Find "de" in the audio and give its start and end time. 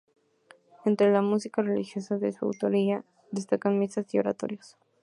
2.17-2.31